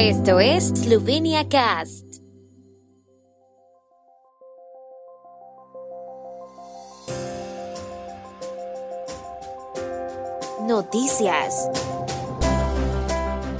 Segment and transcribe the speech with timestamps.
[0.00, 2.04] Esto es Slovenia Cast.
[10.68, 11.68] Noticias.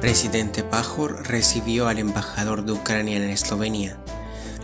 [0.00, 3.98] Presidente Pajor recibió al embajador de Ucrania en Eslovenia.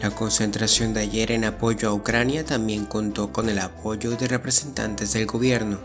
[0.00, 5.14] La concentración de ayer en apoyo a Ucrania también contó con el apoyo de representantes
[5.14, 5.80] del gobierno.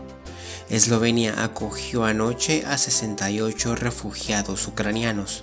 [0.68, 5.42] Eslovenia acogió anoche a 68 refugiados ucranianos.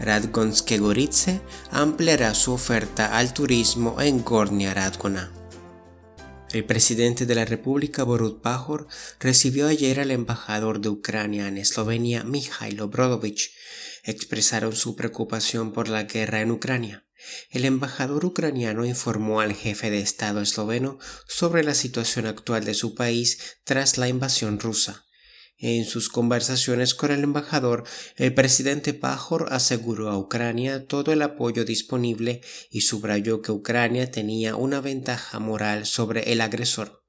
[0.00, 1.40] Radgonske Gorice
[1.70, 5.32] ampliará su oferta al turismo en Gornia Radgona.
[6.52, 8.86] El presidente de la República, Borut Pajor,
[9.18, 13.50] recibió ayer al embajador de Ucrania en Eslovenia, Mikhailo Brodovich.
[14.04, 17.04] Expresaron su preocupación por la guerra en Ucrania.
[17.50, 22.94] El embajador ucraniano informó al jefe de Estado esloveno sobre la situación actual de su
[22.94, 25.06] país tras la invasión rusa.
[25.58, 27.84] En sus conversaciones con el embajador,
[28.16, 34.56] el presidente Pajor aseguró a Ucrania todo el apoyo disponible y subrayó que Ucrania tenía
[34.56, 37.04] una ventaja moral sobre el agresor.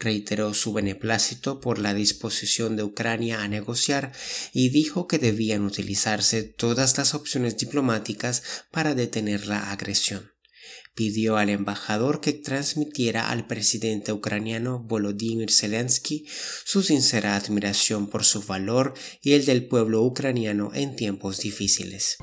[0.00, 4.12] Reiteró su beneplácito por la disposición de Ucrania a negociar
[4.52, 10.35] y dijo que debían utilizarse todas las opciones diplomáticas para detener la agresión
[10.96, 16.26] pidió al embajador que transmitiera al presidente ucraniano Volodymyr Zelensky
[16.64, 22.16] su sincera admiración por su valor y el del pueblo ucraniano en tiempos difíciles.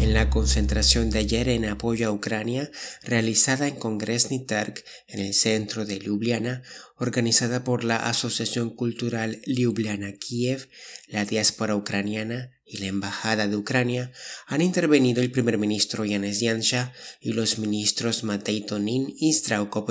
[0.00, 2.70] En la concentración de ayer en apoyo a Ucrania,
[3.02, 6.62] realizada en Kongresny Terk, en el centro de Ljubljana,
[6.96, 10.70] organizada por la Asociación Cultural Ljubljana-Kiev,
[11.06, 14.10] la diáspora ucraniana y la Embajada de Ucrania,
[14.46, 19.84] han intervenido el primer ministro Yanis Yansha y los ministros Matei Tonin y Strauko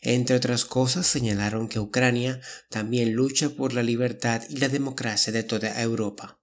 [0.00, 5.42] Entre otras cosas, señalaron que Ucrania también lucha por la libertad y la democracia de
[5.42, 6.41] toda Europa.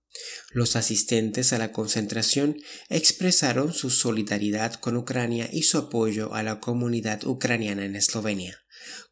[0.51, 2.57] Los asistentes a la concentración
[2.89, 8.57] expresaron su solidaridad con Ucrania y su apoyo a la comunidad ucraniana en Eslovenia.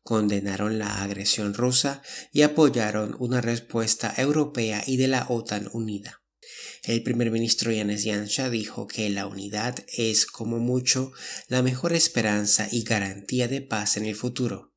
[0.02, 6.22] Condenaron la agresión rusa y apoyaron una respuesta europea y de la OTAN unida.
[6.84, 11.12] El primer ministro Yanis Yansha dijo que la unidad es como mucho
[11.47, 14.77] la mejor esperanza y garantía de paz en el futuro.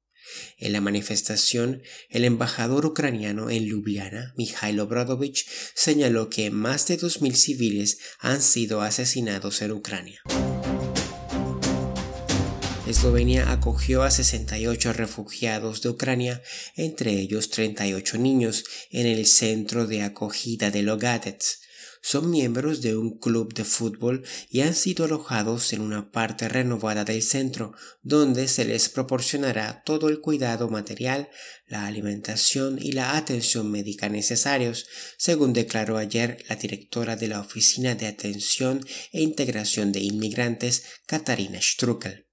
[0.58, 7.34] En la manifestación, el embajador ucraniano en Ljubljana, Mikhailo Brodovich, señaló que más de 2.000
[7.34, 10.20] civiles han sido asesinados en Ucrania.
[12.86, 16.42] Eslovenia acogió a 68 refugiados de Ucrania,
[16.74, 21.59] entre ellos 38 niños, en el centro de acogida de Logatets
[22.02, 27.04] son miembros de un club de fútbol y han sido alojados en una parte renovada
[27.04, 27.72] del centro,
[28.02, 31.28] donde se les proporcionará todo el cuidado material,
[31.66, 34.86] la alimentación y la atención médica necesarios,
[35.18, 41.60] según declaró ayer la directora de la Oficina de Atención e Integración de Inmigrantes, Katarina
[41.60, 42.26] Strukel.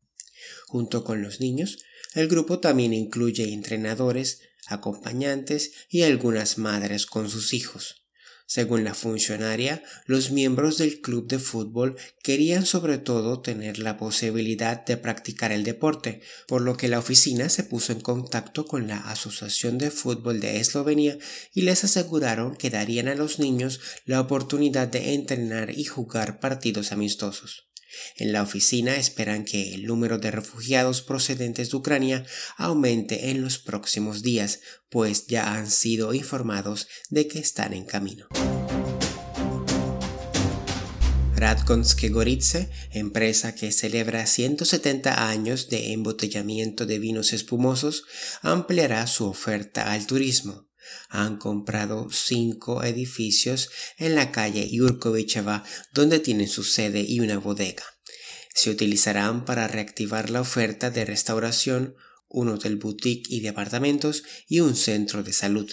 [0.67, 1.77] Junto con los niños,
[2.13, 8.06] el grupo también incluye entrenadores, acompañantes y algunas madres con sus hijos.
[8.49, 14.85] Según la funcionaria, los miembros del club de fútbol querían sobre todo tener la posibilidad
[14.85, 18.99] de practicar el deporte, por lo que la oficina se puso en contacto con la
[18.99, 21.17] Asociación de Fútbol de Eslovenia
[21.53, 26.93] y les aseguraron que darían a los niños la oportunidad de entrenar y jugar partidos
[26.93, 27.66] amistosos.
[28.17, 32.25] En la oficina esperan que el número de refugiados procedentes de Ucrania
[32.57, 38.27] aumente en los próximos días, pues ya han sido informados de que están en camino.
[41.37, 48.05] Radkonske Gorice, empresa que celebra 170 años de embotellamiento de vinos espumosos,
[48.41, 50.66] ampliará su oferta al turismo.
[51.09, 57.83] Han comprado cinco edificios en la calle Yurkovicheva donde tienen su sede y una bodega.
[58.53, 61.95] Se utilizarán para reactivar la oferta de restauración,
[62.27, 65.71] un hotel boutique y de apartamentos y un centro de salud.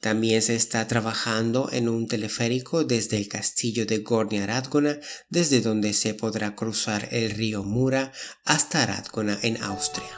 [0.00, 5.92] También se está trabajando en un teleférico desde el castillo de Gornia Radgona, desde donde
[5.92, 8.12] se podrá cruzar el río Mura
[8.44, 10.08] hasta Radgona en Austria.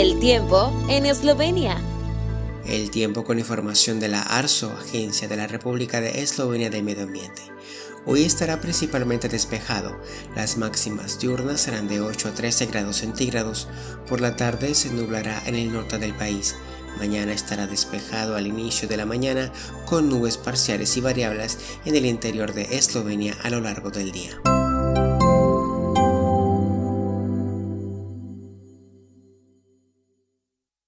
[0.00, 1.76] El tiempo en Eslovenia.
[2.64, 7.02] El tiempo con información de la ARSO, Agencia de la República de Eslovenia de Medio
[7.02, 7.42] Ambiente.
[8.06, 10.00] Hoy estará principalmente despejado.
[10.34, 13.68] Las máximas diurnas serán de 8 a 13 grados centígrados.
[14.08, 16.56] Por la tarde se nublará en el norte del país.
[16.98, 19.52] Mañana estará despejado al inicio de la mañana
[19.84, 24.40] con nubes parciales y variables en el interior de Eslovenia a lo largo del día.